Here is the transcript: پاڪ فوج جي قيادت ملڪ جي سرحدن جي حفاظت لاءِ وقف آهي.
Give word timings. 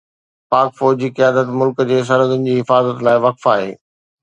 پاڪ 0.53 0.69
فوج 0.77 0.95
جي 1.01 1.09
قيادت 1.19 1.51
ملڪ 1.59 1.85
جي 1.93 2.01
سرحدن 2.09 2.49
جي 2.49 2.59
حفاظت 2.63 3.07
لاءِ 3.09 3.23
وقف 3.29 3.49
آهي. 3.57 3.71